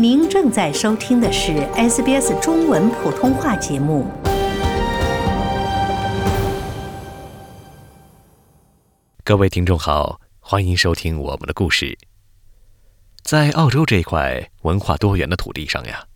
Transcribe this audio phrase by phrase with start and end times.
[0.00, 4.06] 您正在收听的是 SBS 中文普通话节目。
[9.24, 11.98] 各位听众好，欢迎收听我们的故事。
[13.24, 16.06] 在澳洲这块文化多元的土地上呀，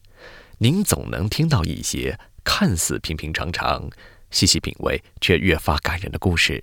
[0.59, 3.91] 您总能听到一些看似平平常常、
[4.31, 6.63] 细细品味却越发感人的故事。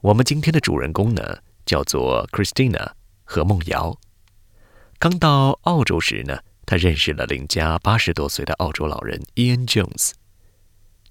[0.00, 2.92] 我们今天的主人公呢，叫做 Christina
[3.24, 3.94] 和梦瑶。
[5.00, 10.10] 刚到澳洲时呢，他认识了邻家八十多岁的澳洲老人 Ian Jones。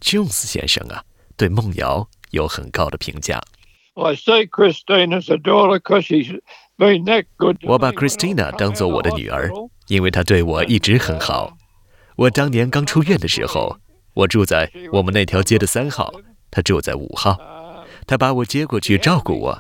[0.01, 1.05] Jones 先生啊，
[1.37, 3.41] 对梦瑶有很高的评价。
[3.95, 6.37] I say Christina's a daughter because she's
[6.77, 7.55] been that good.
[7.63, 9.49] 我把 Christina 当做我的女儿，
[9.87, 11.57] 因为她对我一直很好。
[12.17, 13.77] 我当年刚出院的时候，
[14.15, 16.11] 我住在我们那条街的三号，
[16.51, 17.37] 她住在五号。
[18.05, 19.57] 她把我接过去照顾我。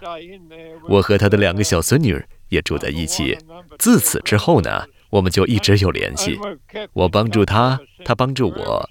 [0.89, 3.37] 我和她的两个小孙女也住在一起。
[3.77, 6.39] 自此之后呢，我们就一直有联系。
[6.93, 8.89] 我帮助他，他帮助我。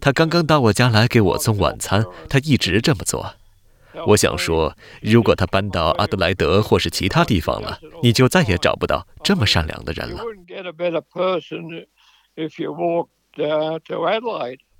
[0.00, 3.34] 他刚刚到我家来给我送晚餐，他一直这么做。
[4.08, 10.22] 我想说，如果他搬到阿德莱德或是其他地方了，你就再也找不到这么善良的人了。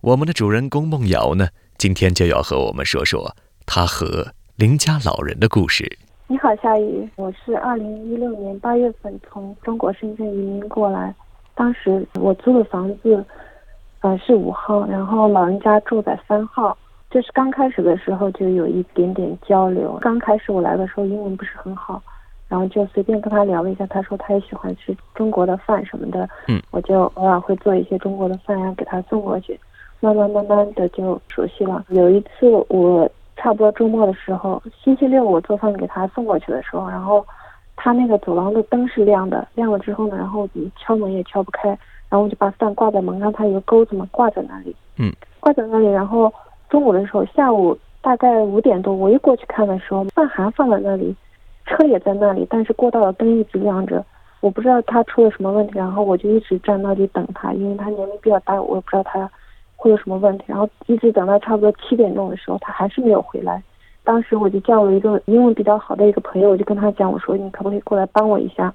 [0.03, 5.99] 我们的主人公梦瑶呢，今天就要和我们说说她和邻家老人的故事。
[6.29, 11.15] 你好，夏雨，我是二零一六年八月份从中国深圳移民过来，
[11.55, 13.25] 当时我租的房子，
[14.01, 16.77] 呃是五号，然后老人家住在三号。
[17.11, 19.97] 就是刚开始的时候就有一点点交流。
[20.03, 22.03] 刚开始我来的时候英文不是很好，
[22.49, 23.87] 然后就随便跟他聊了一下。
[23.87, 29.57] 他说他也喜欢吃中国的饭什么的，嗯，我就偶尔会做一些中国的饭呀给他送过去。
[30.01, 31.85] 慢慢慢慢的就熟悉了。
[31.89, 37.25] 有一次我差不多周末的时候，星期六我做饭给他送过去的时候，然后
[37.77, 41.69] 他那个走廊的灯是亮的，亮了之后呢，然后你敲门也敲不开，
[42.09, 46.33] 然后我就把饭挂在门上，他有个钩子嘛，挂在那里，嗯，挂在那里，然后。
[46.69, 51.15] 中午的时候，下午大概五点多，我一过去看的时候，饭还放在那里，
[51.65, 54.05] 车也在那里，但是过道的灯一直亮着。
[54.41, 59.31] 我不知道他出了什么问题，然后我就一直站那里等他，因为他年龄比较大，我也不知道他
[59.77, 60.45] 会有什么问题。
[60.49, 63.63] 然后一直等到差不多七点钟的时候，他还是没有回来。
[64.03, 68.73] 当时我就叫了一个英文比较好的一个朋友，我就跟他讲，我说你可不可以过来帮我一下？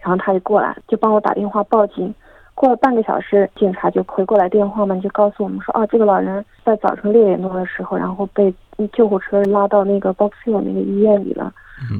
[0.00, 2.14] 然后他就过来，就帮我打电话报警。
[2.54, 8.54] 过了半个小时，警察就回过来电话嘛，就告诉我们说，哦，这个老人在早晨六点多的时候，然后被
[8.92, 11.52] 救护车拉到那个 Box Hill 那个医院里了。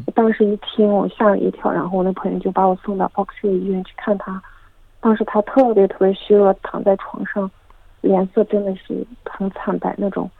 [0.06, 4.40] 我当时一听，我吓了一跳，然后我那朋友就把我送到 Box Hill 医院去看他。
[5.00, 7.50] 当时他特别特别虚弱，躺在床上，
[8.02, 10.30] 脸色真的是很惨白那种。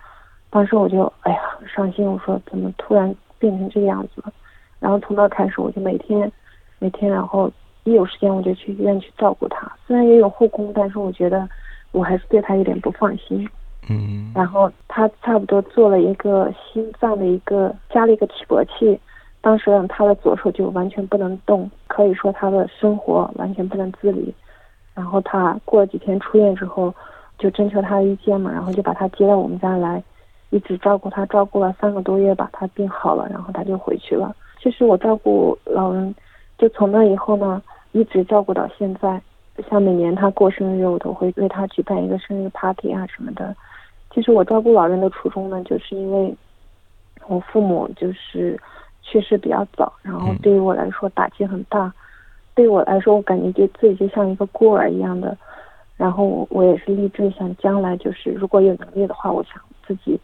[0.51, 4.33] 当时我就哎呀很伤心，我说怎么突然变成这个样子了？
[4.79, 6.31] 然后从那开始，我就每天
[6.79, 7.51] 每天然后。
[7.85, 11.49] 一有时间我就去医院去照顾他，虽然也有护工，但是我觉得
[11.91, 13.45] 我还是对他有点不放心。
[13.91, 14.31] 嗯。
[14.33, 18.97] 然后他差不多做了一个心脏的一个加了一个起搏器，
[19.41, 24.33] 当时他的左手就完全不能动，可以说他的生活完全不能自理。
[24.95, 26.95] 然后他过了几天出院之后，
[27.43, 30.01] 就征求他的意见嘛，然后就把他接到我们家来，
[30.51, 34.35] 一直照顾他，照顾了三个多月把，他病好了，然后他就回去了。
[34.63, 36.15] 其实我照顾老人，
[36.57, 37.61] 就从那以后呢。
[37.95, 39.21] 一直照顾到现在，
[39.69, 43.55] 像每年他过生日，我都会为他举办一个生日 party 啊什么的。
[44.11, 46.35] 其实我照顾老人的初衷呢，就是因为
[47.27, 48.59] 我父母就是
[49.03, 51.93] 去世比较早，然后对于我来说打击很大。
[52.55, 55.37] 对我来说，我感觉就自己就像一个孤儿一样的。
[55.97, 60.19] 然后我我也是立志想将来就是如果有能力的话，我想自己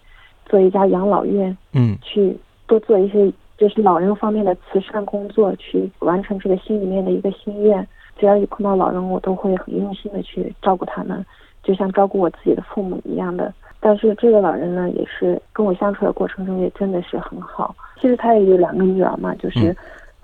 [0.46, 2.36] 做一家养老院，嗯，去
[2.66, 3.32] 多做一些。
[3.58, 7.84] 就是老人方面的慈善工作，去完成这个心里面的一个心愿。
[8.16, 11.26] 只要一碰到老人，我都会很用心的去照顾他们，
[11.64, 13.52] 就像照顾我自己的父母一样的。
[13.80, 17.74] 但是这个老人呢，也是跟我相处的过程中也真的是很好。
[18.00, 19.76] 其实他也有两个女儿嘛，就是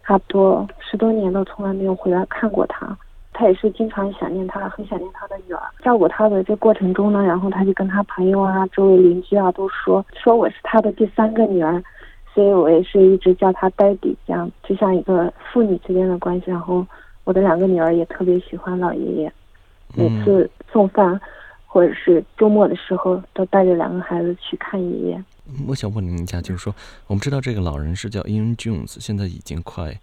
[0.04, 2.96] 差不多十多年都从来没有回来看过他。
[3.34, 5.60] 他也是经常想念他，很想念他的女儿。
[5.82, 11.82] 照顾他的这过程中呢，然后他就跟他朋友啊、周围邻居啊都说，说我是他的第三个女儿。
[12.32, 16.50] 所以我也是一直叫他呆比，这样就像一个父女之间的关系。
[16.50, 16.84] 然后
[17.22, 19.32] 我的两个女儿也特别喜欢老爷爷，
[19.94, 21.20] 每次送饭
[21.64, 25.24] 或者是周末的时候，都带着两个孩子去看爷爷。
[25.68, 26.74] 我想问您一下，就是说，
[27.06, 30.00] 我们知道这个老人是叫 Ian Jones，现在已经快。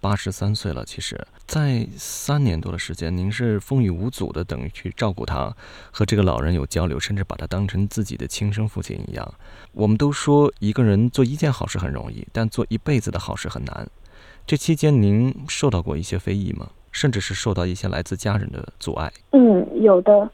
[0.00, 5.54] 八十三岁了，其实，在三年多的时间，您是风雨无阻的，等于去照顾他，
[5.90, 9.34] 和这个老人有交流，甚至把他当成自己的亲生父亲一样。
[9.72, 13.86] 我们都说一个人做一件好事很容易，但做一辈子的好事很难。
[14.46, 16.68] 这期间您受到过一些非议吗？
[16.90, 19.12] 甚至是受到一些来自家人的阻碍。
[19.30, 20.28] 嗯，有的，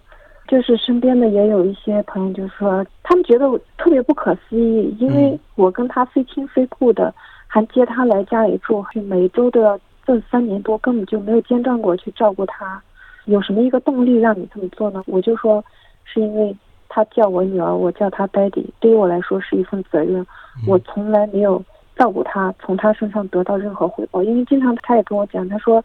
[0.49, 7.15] 就是身边的也有一些朋友，就说他们觉得我特别不可思议，因为我跟他非亲非故的，
[7.57, 12.79] 还接他来家里住，每周都要这三年多根本就没有间断过去照顾他，
[13.25, 15.03] 有什么一个动力让你这么做呢？
[15.07, 15.65] 我就说，
[16.05, 16.55] 是因为
[16.87, 20.27] 他叫我女儿，我叫他 daddy，对于我来说是一份责任，
[20.69, 21.65] 我从来没有
[21.97, 25.83] 照顾他，从他身上得到任何回报，因为经常他也跟我讲，他说。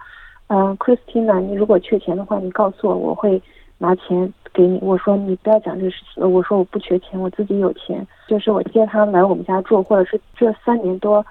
[0.53, 3.41] 嗯，Christina，你如果缺钱的话，你告诉我，我会
[3.77, 4.77] 拿钱给你。
[4.81, 8.05] 我说你不要讲这个事情，我说我不缺钱，我自己有钱。
[8.27, 11.25] 就是我接他来我们家住，或者是这三年多，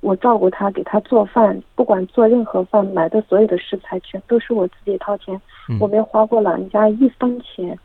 [0.00, 5.40] 我照顾他，给他做饭，不管做任何饭，买的所有的食材全都是我自己掏钱，
[5.80, 7.78] 我没花过老人家一分钱，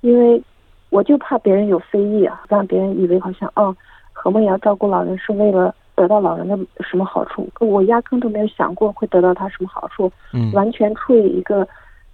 [0.00, 0.42] 因为
[0.90, 3.76] 我就怕别人有非议啊，让别人以为好像哦，
[4.12, 5.74] 何梦瑶照顾老人是为了。
[5.94, 7.46] 得到老人的什么好处？
[7.60, 10.10] 我压根都没有想过会得到他什么好处。
[10.32, 11.68] 嗯，完全处于一个，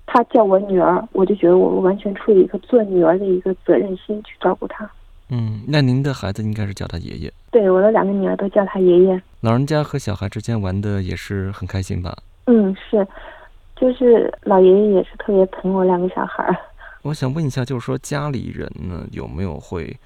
[0.04, 4.90] 他叫我女儿，我就觉得我完全出于一个做女儿的一个责任心去照顾他。
[5.30, 7.32] 嗯，那您的孩子应该是叫他爷爷。
[7.50, 9.22] 对，我的两个女儿都叫他爷爷。
[9.40, 12.16] 老人家和小孩之间玩的也是很开心吧？
[12.46, 13.06] 嗯，是，
[13.76, 16.58] 就是老爷爷也是特别疼我两个小孩。
[17.02, 19.96] 我想问一下，就是说家里人呢有没有会？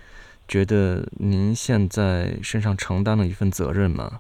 [0.48, 4.18] 觉得您现在身上承担了一份责任吗？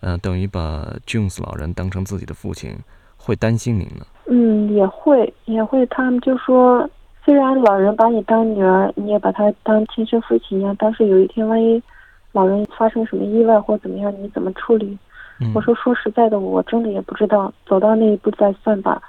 [0.00, 2.74] 嗯，等于把 Jones 老人当成自己的父亲，
[3.18, 4.06] 会担心您呢？
[4.26, 5.84] 嗯，也会，也会。
[5.86, 6.88] 他们就说，
[7.24, 11.82] 虽然老人把你当女儿，你也把他当亲生父亲一样，但是有一天万一
[12.32, 14.98] 老人发生什么意外或怎么样，你怎么处理？
[15.54, 19.00] 我说说实在的，我真的也不知道，走到那一步再算吧。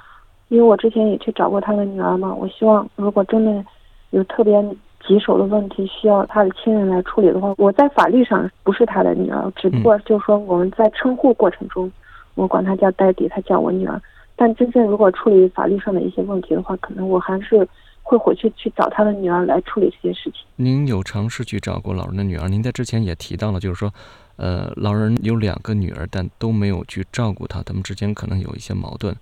[0.50, 3.66] 因为我之前也去找过他的女儿嘛，我希望如果真的
[4.12, 4.64] 有特别。
[5.08, 11.92] 棘手的问题需要他的亲人来处理的话，我在法律上不是他的女儿，只不过就是说我们在称呼过程中，
[12.36, 14.00] 我管他叫戴迪，他叫我女儿。
[14.36, 17.68] 但真正如果处理法律上的一些问题的话，可能我还是
[18.12, 20.42] 会回去去找他的女儿来处理这些事情。
[20.58, 22.50] 您有尝试去找过老人的女儿？
[22.50, 23.90] 您在之前也提到了，就是说，
[24.36, 29.16] 呃，老人有两个女儿，但都没有去照顾她，他们之间可能有一些矛盾。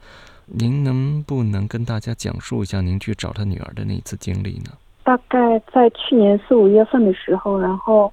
[0.47, 4.71] 您能不能跟大家讲述一下您去找他女儿的那一次经历呢？
[5.03, 8.11] 大概在去年四五月份的时候，然后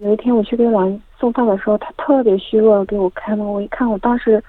[0.00, 3.46] 有一天我去给老人送饭的时候，他特别虚弱的给我开门。
[3.46, 4.44] 我一看，我当时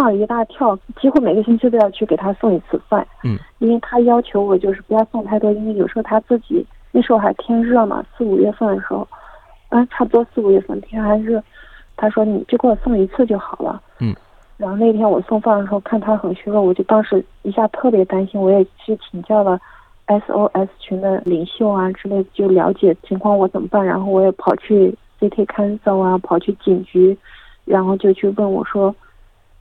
[0.00, 3.06] 吓了一大跳，几乎每个星期都要去给他送一次饭。
[3.22, 9.06] 嗯，因为他要求我就是不要送太多，因为有时候他自己那时候还天热嘛，四五月份的时候，
[9.68, 11.42] 啊，差不多四五月份天还热，
[11.98, 13.78] 他说你就给我送一次就好了。
[13.98, 14.16] 嗯，
[14.56, 19.60] 然后那天我送饭的时候看他很虚弱，我就当时一下特别担心，我也去请教了。
[20.06, 23.86] SOS 群的领袖啊之类的，就了解情况我怎么办？
[23.86, 27.16] 然后我也跑去 City Council 啊，跑去警局，
[27.64, 28.92] 然后就去问我说，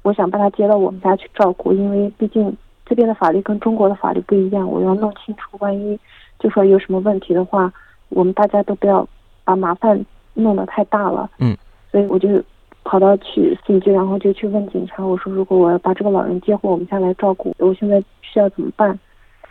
[0.10, 2.52] 我想把他接到我们家去照顾，因为毕竟
[2.84, 6.00] 这边的法律跟中国的法律不一样，我要弄清楚，万一
[6.40, 7.72] 就说有什么问题的话，
[8.10, 9.08] 我们大家都不要
[9.44, 10.04] 把麻烦
[10.34, 11.30] 弄得太大了。
[11.38, 11.56] 嗯，
[11.92, 12.42] 所以我就
[12.84, 18.98] 跑到去警局，然后就去问警察，我说如果我要把这个老人接回我们家来照顾，我现在需要怎么办？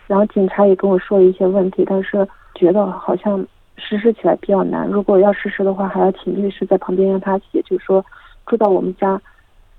[0.08, 2.26] 然后警察也跟我说了一些问题，但是
[2.56, 3.46] 觉得好像
[3.76, 4.88] 实施起来比较难。
[4.88, 8.04] 如果要实施的话，还要请律师在旁边让他写，就是说
[8.46, 9.20] 住到我们家，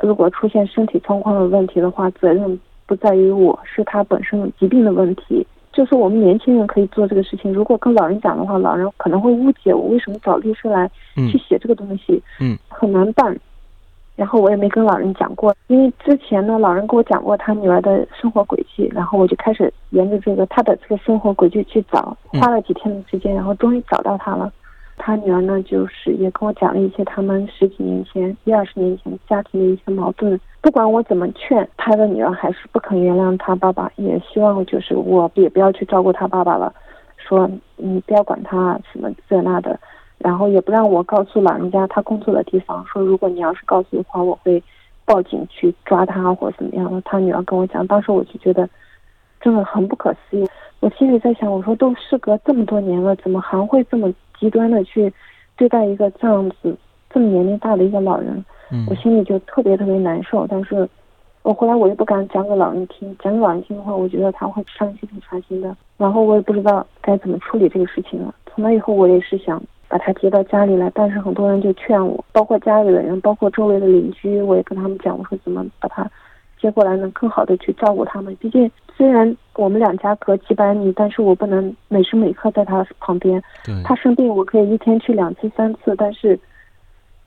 [0.01, 5.45] 如果出现身体状况的问题的话，责任不在于我，是他本身疾病的问题。
[5.71, 13.37] 就是我们年轻人可以做这个事情，如果跟老人讲的话，老人可能会误解我为什么找律师来去写这个东西，嗯，很难办。
[14.15, 24.51] 然后我也没跟老人讲过，因为之前呢，老人跟我讲过他女儿的生活轨迹，然后我就开始沿着这个他的这个生活轨迹去找，花了几天的时间，然后终于找到他了。
[24.99, 30.39] 他女儿呢，就是也跟我讲了一些他们十几年前、一二十年前家庭的一些矛盾。
[30.61, 36.71] 不管我怎么劝，他的女儿还是不肯原谅他爸爸，也希望就是我也不要去照顾他爸爸了，
[37.17, 39.79] 说你不要管他什么这那的。
[40.17, 44.61] 然后也不让我告诉老人家他工作的地方，说如果你要是告诉的话，我会
[45.05, 47.01] 报警去抓他或者怎么样的。
[47.05, 48.69] 他女儿跟我讲，当时我就觉得
[49.39, 50.45] 真的很不可思议。
[50.81, 55.11] 我心里在想，我说都事隔这么多年了，怎么还会这么极端的去
[55.57, 56.75] 对待一个这样子
[57.09, 58.43] 这么年龄大的一个老人？
[58.87, 60.47] 我心里就特别特别难受。
[60.47, 60.87] 但是
[61.41, 65.75] 我后来我又不敢讲给老人听，讲给老人听的话，我觉得他会伤心挺伤心的。
[65.97, 68.33] 然后我也不知道该怎么处理这个事情了。
[68.45, 69.61] 从那以后，我也是想。
[69.91, 76.07] 把他接到家里来，但是很多人就劝我，包括家里的人，包括周围的邻居，我也跟他们讲，我说怎么把他
[76.61, 78.35] 接过来，能更好的去照顾他们。
[78.35, 83.41] 毕竟虽然我们两家隔几百米，但是我不能每时每刻在他旁边。
[83.83, 86.39] 他生病，我可以一天去两次、三次，但是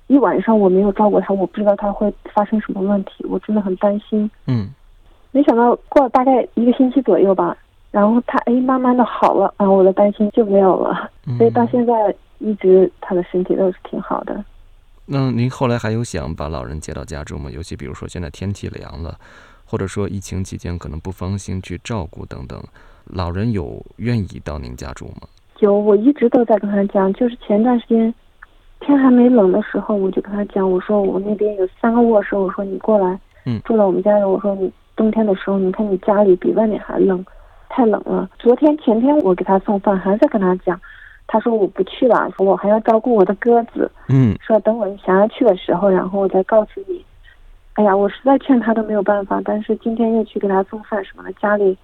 [0.06, 4.30] 一晚上我没有照顾他，我不知道他会发生什么问题，我真的很担心。
[4.46, 4.68] 嗯，
[5.30, 7.56] 没想到过了大概一个星期左右吧，
[7.90, 14.44] 然后他哎慢慢的好了，然后我的担心就没有了，所以到现在一直他的身体都是挺好的。
[15.06, 17.50] 那您后来还有想把老人接到家中吗？
[17.50, 19.18] 尤其比如说现在天气凉了，
[19.64, 22.62] 或者说疫情期间可能不放心去照顾等等，
[23.06, 25.28] 老人有愿意到您家住吗？
[25.58, 28.12] 有，我一直都在跟他讲，就是前段时间
[28.80, 37.24] 天还没冷的时候，我就跟他讲，我说我那边有三个卧室，我说你过来，嗯住到我们家里，我说你冬天的时候，你看你家里比外面还冷，
[37.68, 38.30] 太冷了。
[38.38, 40.80] 昨天前天我给他送饭，还在跟他讲，
[41.26, 47.04] 他说我不去了，说我还要照顾我的鸽子，嗯说等我想要去的时候，然后我再告诉你。
[47.74, 51.76] 哎呀，我实在劝他都没有办法，但是今天又去给他送饭什么的，家里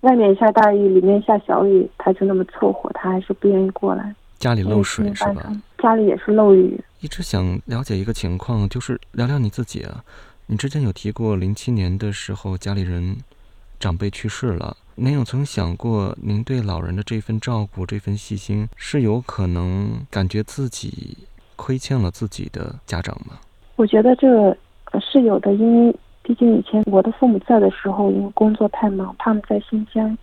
[0.00, 4.12] 外面下大雨，里面下小雨，他就那么凑合，他还是不愿意过来。
[4.38, 5.52] 家里漏水是吧？
[5.78, 6.80] 家里也是漏雨。
[7.00, 10.02] 一直想了解一个情况，就是聊聊你自己啊。
[10.46, 13.16] 你之前有提过，零七年的时候家里人
[13.78, 21.16] 长辈去世了，您有曾想过，您对老人的这份照顾、这份细心，是有可能感觉自己
[21.54, 23.38] 亏欠了自己的家长吗？
[23.76, 24.50] 我觉得这
[25.00, 30.18] 是有的，因为毕竟以前我的父母在的时候，因为工作太忙，他们在新疆，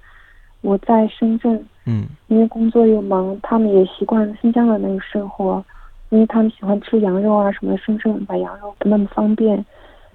[0.60, 5.63] 我在深圳，嗯因为工作又忙，他们也习惯新疆的那个生活，
[6.10, 9.65] 因为他们喜欢吃羊肉啊什么的，深圳买羊肉不那么方便。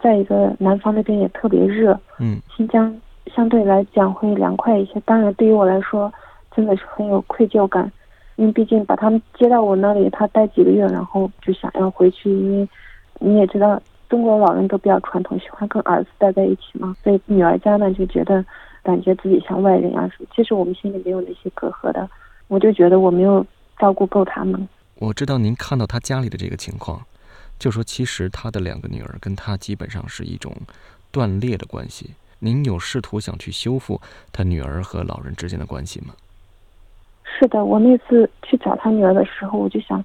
[0.02, 2.95] 再一个，南方那边也特别热，嗯新疆
[3.35, 5.01] 相对来讲会凉快一些。
[5.05, 6.13] 当然，对于我来说，
[6.55, 7.91] 真的是很有愧疚感，
[8.37, 12.69] 因为毕竟把他们接到我那里，他待几个月，然后就想要回去，因为
[13.21, 18.45] 你也知道，中国老人都比较传统，喜欢跟儿子待在一起嘛，所以女儿家呢就觉得
[18.83, 20.11] 感觉自己像外人啊。
[20.35, 22.09] 其实我们心里没有那些隔阂的，
[22.49, 23.45] 我就觉得我没有
[23.79, 24.69] 照顾够他们。
[24.97, 27.01] 我知道您看到他家里的这个情况，
[27.59, 30.53] 就说其实他的两个女儿跟他基本上是一种
[31.11, 32.11] 断裂的关系。
[32.41, 34.01] 您有试图想去修复
[34.33, 36.15] 他女儿和老人之间的关系吗？
[37.23, 40.05] 是的，我那次去找他女儿的时候，我就想，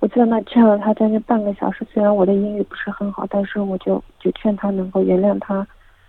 [0.00, 1.86] 我在那劝了他将近半个小时。
[1.92, 5.66] 虽然我的英语不是很好，但是我就就劝他能够原谅他，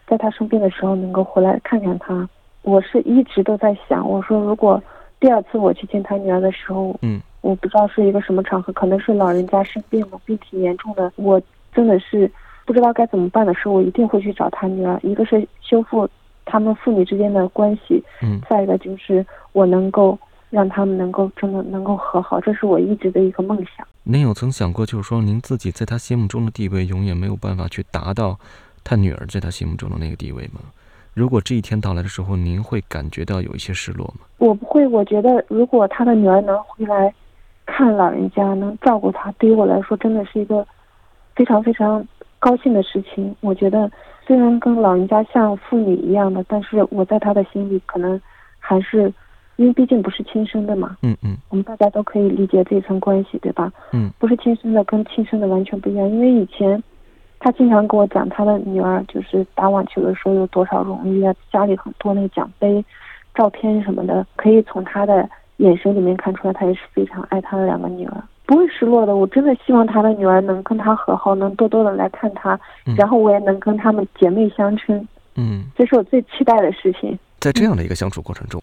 [0.07, 2.27] 在他生病的时候能够回来看看他。
[2.61, 4.81] 我是一直都在想，我说如果
[5.19, 11.41] 第二次我去见他女儿的时候，嗯，我不知道是一个什么场合，可能是老人家生病了，病挺严重的，我
[11.73, 12.29] 真的是
[12.65, 14.99] 不知道该怎么办的时候，我一定会去找他女儿。
[15.03, 16.09] 一个是修复
[16.43, 20.17] 他们父女之间的关系，嗯再一个就是我能够
[20.49, 23.85] 让他们能够真的能够和好，这是我一直的一个梦想。
[24.03, 28.37] 您有曾想过，就是说您自己在他心目中的地位永远没有办法去达到
[28.83, 30.61] 他女儿在他心目中的那个地位吗？
[31.13, 34.25] 如果这一天到来的时候，您会感觉到有一些失落吗？
[34.37, 37.13] 我不会，我觉得如果他的女儿能回来
[37.65, 40.65] 看老人家，能照顾他，对于我来说真的是一个
[41.35, 42.05] 非常非常
[42.39, 43.35] 高兴的事情。
[43.41, 43.89] 我觉得
[44.25, 48.19] 虽然跟老人家像父女一样的，但是我在他的心里可能
[48.59, 49.11] 还是，
[49.55, 53.71] 因为毕竟不是亲生的嘛，嗯嗯我们大家都可以理解这层关系，对吧？
[53.93, 56.81] 嗯不是亲生的跟亲生的完全不一样，因为以前
[57.39, 62.83] 他经常跟我讲他的女儿就是打网球的时候有多少荣誉啊，家里很多那个奖杯、
[63.33, 69.15] 照片什么的，可以从他的眼神里面看出来，他也是非常爱他的两个女儿，不会失落的。
[69.15, 77.17] 我真的希望他的女儿能跟他和好，能多多的来看他，嗯然后我也能跟他们姐妹相称，嗯，这是我最期待的事情。
[77.39, 78.61] 在这样的一个相处过程中，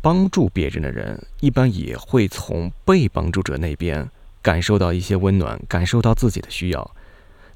[0.00, 4.08] 帮助别人的人一般也会从被帮助者那边
[4.42, 6.90] 感受到一些温暖，感受到自己的需要。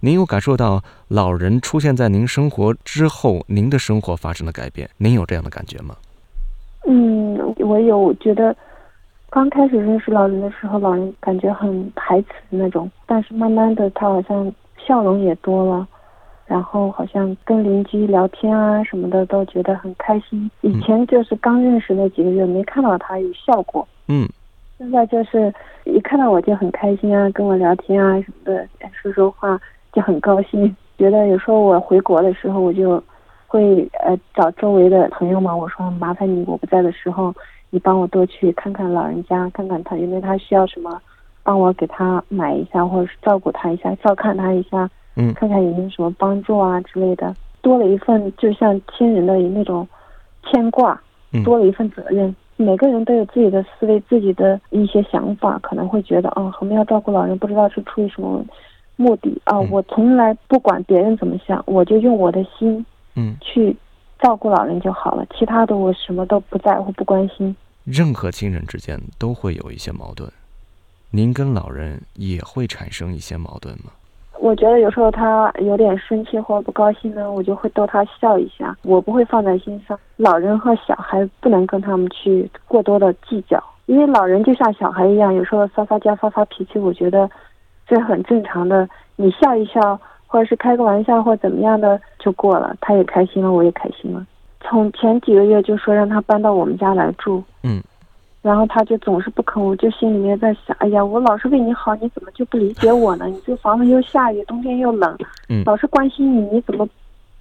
[0.01, 4.89] 您有感受到老人出现在您生活之后，您的生活发生了改变？
[4.97, 5.97] 您有这样的感觉吗？
[6.87, 8.57] 嗯，我有觉得，
[9.31, 15.87] 刚开始认识老人的时候，老人感觉很排斥那种，但是慢慢的，他好像笑容也多了，
[16.47, 20.51] 然后好像跟邻居聊天啊什么的都觉得很开心。
[20.63, 24.27] 以前就是刚认识那几个月，没看到他有笑过，嗯
[24.79, 25.53] 现在就是
[25.85, 28.67] 一看到我就很开心啊，跟我聊天啊什么的，
[29.03, 29.61] 说说话
[29.93, 30.75] 就很高兴。
[30.97, 33.03] 觉得有时候我回国的时候，我就
[33.47, 37.35] 会呃找周围的朋友嘛，我说麻烦你，我不在的时候，
[37.71, 41.01] 你帮我多去看看老人家，看看他有没有他需要什么，
[41.43, 49.87] 帮我给他买一下，或者是照顾他一下，照看他一下，嗯看看有没有什么帮助啊之类的，多了一份就像亲人的那种
[50.45, 51.01] 牵挂，
[51.33, 52.35] 嗯多了一份责任。
[52.61, 58.45] 每个人都有自己的思维，自己的一些想法，可能会觉得，啊，我们要照顾老人，不知道是出于什么
[58.97, 59.59] 目的啊。
[59.59, 62.85] 嗯我从来不管别人怎么想，我就用我的心
[63.15, 63.77] 嗯，去
[64.21, 67.55] 照顾老人就好了，其他的我什么都不在乎、不关心。
[67.85, 70.31] 任何亲人之间都会有一些矛盾，
[71.11, 73.93] 您跟老人也会产生一些矛盾吗？
[74.41, 79.99] 我觉得有时候他有点生气或不高兴呢，我就会逗他笑一下，我不会放在心上。
[80.17, 87.29] 老人和小孩不能跟他们去过多的计较，因为老人就像小孩一样，有时候撒撒娇、发发脾气，我觉得
[87.87, 88.89] 这很正常的。
[89.17, 94.25] 你笑一笑，或者是开个玩笑或怎么样的就过了，他也开心了，我也开心了。
[94.61, 97.83] 从前几个月就说让他搬到我们家来住，嗯。
[98.41, 103.27] 然后他就总是不肯，我就心里面在想，哎呀，我老是为你好，你怎么就不理解我呢？
[103.27, 105.17] 你这房子又下雨，冬天又冷，
[105.49, 106.89] 嗯，老是关心你，你怎么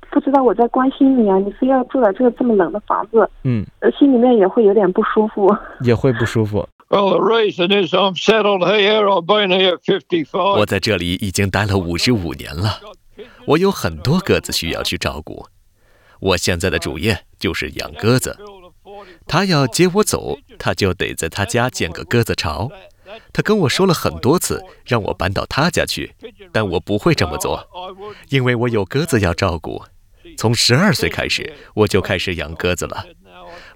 [0.10, 1.38] 不知道我在关心你啊？
[1.38, 3.63] 你非要住在这个这么冷的房子，嗯，
[3.98, 6.67] 心里面也会有点不舒服，也会不舒服。
[6.89, 9.10] Well, the reason is I'm settled here.
[9.10, 10.60] I've been here fifty-five.
[10.60, 12.79] 我在这里已经待了五十五年了，
[13.46, 15.48] 我有很多鸽子需要去照顾。
[16.20, 18.38] 我现在的主业就是养鸽子。
[19.27, 22.72] 他要接我走，他就得在他家建个鸽子巢。
[23.34, 26.15] 他跟我说了很多次，让我搬到他家去，
[26.53, 27.67] 但我不会这么做，
[28.29, 29.84] 因为我有鸽子要照顾。
[30.38, 33.06] 从十二岁开始，我就开始养鸽子了。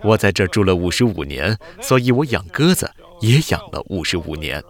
[0.03, 2.89] 我在这住了五十五年，所以我养鸽子
[3.21, 4.61] 也养了五十五年。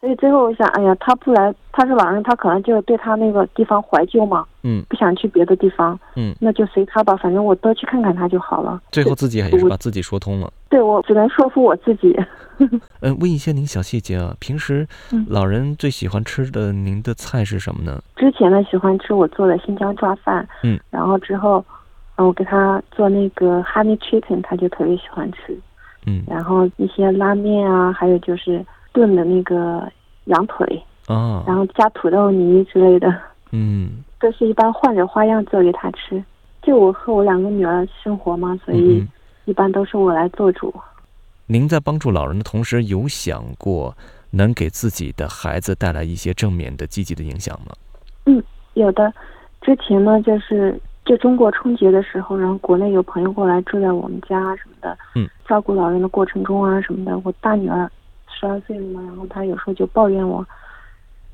[0.00, 8.80] 所以最后我想，哎呀，他不来，他是老人，他可能就对他那个地方怀旧嘛，嗯，不想去别的地方，嗯，那就随他吧，反正我多去看看他就好了。
[8.90, 10.50] 最后自己还是把自己说通了。
[10.70, 12.16] 对，我只能说服我自己。
[13.00, 14.86] 嗯， 问一些您小细节啊，平时
[15.26, 18.00] 老人最喜欢吃的您的菜是什么呢？
[18.16, 21.64] 之前呢，喜欢吃我做的新疆抓饭，嗯，然后之后，
[22.16, 25.58] 嗯，我给他做那个 honey chicken，他就特别喜欢吃，
[26.06, 29.90] 嗯，然后一些拉面啊，还有就是炖的那个
[30.26, 33.12] 羊腿，啊，然后加土豆泥之类的，
[33.50, 36.22] 嗯，都是一般换着花样做给他吃。
[36.62, 39.02] 就我和我两个女儿生活嘛，所以
[39.44, 40.72] 一般都是我来做主。
[41.46, 43.96] 您在帮助老人的同时，有想过
[44.30, 47.72] 能给自己的孩子带来一些正面的、积极的影响吗？
[48.26, 48.42] 嗯，
[48.74, 49.12] 有的。
[49.60, 57.90] 之前呢，就是就中国春节的时候，然后国内有朋友过来住在我们家什么的，嗯，照顾老人的过程中啊什么的，我大女儿
[58.28, 60.46] 十二岁了嘛，然后她有时候就抱怨我，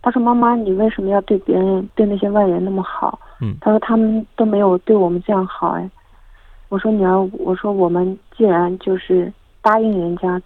[0.00, 5.90] 她说：“妈妈，你为什么要对别人、对那些外人那么好？”嗯，她说他们都没有对我们这样好哎。
[6.68, 10.40] 我说女儿，我说我们既然就是答应人家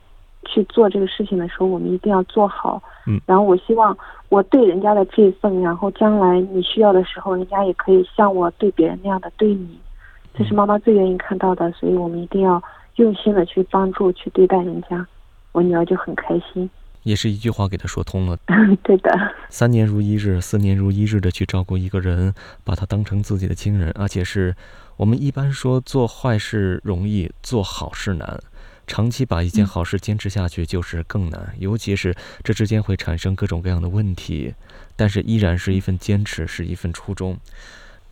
[0.44, 2.82] 去做这个事情的时候，我们一定要做好。
[3.06, 3.96] 嗯，然后我希望
[4.28, 9.78] 我对人家的这份，然后将来你需要的时候，人家也可以像我对别人那样的对你。
[10.34, 12.62] 这是妈妈最愿意看到的，所以我们一定要
[12.96, 15.06] 用心的去帮助、去对待人家。
[15.52, 16.68] 我女儿就很开心。
[17.02, 18.36] 也是一句话给他说通了。
[18.82, 19.10] 对的。
[19.48, 22.34] 三年如一日，四年如一日的去照顾一个人，
[22.64, 24.54] 把他当成自己的亲人，而且是
[24.96, 28.40] 我们一般说做坏事容易，做好事难。
[28.86, 34.54] 长期把一件好事坚持下去就是更难，尤其是这之间会产生各种各样的问题，
[34.96, 37.38] 但是依然是一份坚持，是一份初衷。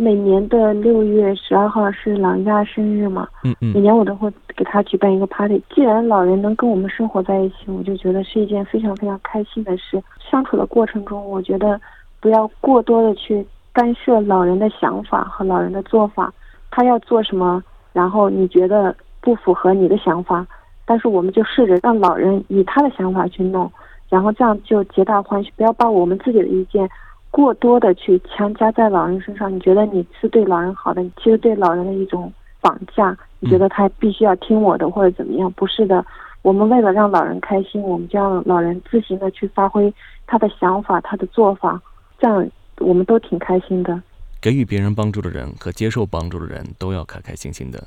[0.00, 5.60] 每年的六月十二号是老人家生日嘛，嗯嗯，每年我都会给他举办一个 party。
[5.74, 10.00] 既然老人能跟我们生活在一起，我就觉得是一件非常非常开心的事。
[10.30, 11.80] 相处的过程中，我觉得
[12.20, 16.32] 不要过多的去干涉老人的想法和老人的做法，
[16.70, 17.60] 他要做什么，
[17.92, 20.46] 然后你觉得不符合你的想法。
[20.86, 23.68] 但是我们就试着让老人以他的想法去弄，
[24.08, 25.50] 然后这样就皆大欢喜。
[25.56, 26.88] 不要把我们自己的意见
[27.30, 29.54] 过多的去强加在老人身上。
[29.54, 33.16] 你觉得你是对老人好的，其实对老人的一种绑架。
[33.40, 35.50] 你觉得他必须要听我的或者怎么样？
[35.52, 36.04] 不是的，
[36.42, 39.92] 我们为了让老人开心，我们就让老人自行的去发挥
[40.26, 41.80] 他的想法、他的做法，
[42.18, 44.02] 这样我们都挺开心的。
[44.40, 47.86] 给予别人帮助的人和接受帮助的人都要开开心心的，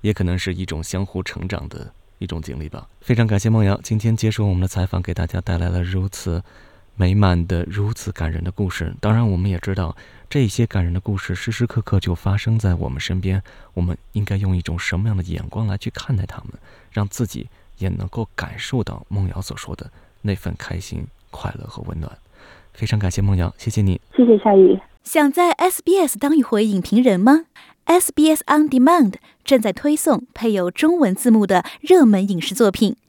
[0.00, 1.92] 也可能是一种相互成长的。
[2.20, 2.84] 一种经历吧。
[3.00, 6.42] 非常感谢梦瑶今天接受我们的采访，给大家带来了如此
[6.98, 8.92] 美满的、如此感人的故事。
[9.00, 9.96] 当然，我们也知道
[10.28, 13.40] 这些感人的故事时时刻刻就发生在我们身边。
[13.72, 16.54] 我们应该用一种什么样的眼光来去看待他们，
[16.90, 19.88] 让自己也能够感受到梦瑶所说的
[20.22, 22.10] 那份开心、快乐和温暖。
[22.74, 24.76] 非常感谢梦瑶，谢谢你，谢谢夏雨。
[25.04, 27.44] 想在 SBS 当一回影评人吗
[27.86, 32.96] ？SBS On Demand 正在推送配有中文字幕的热门影视作品，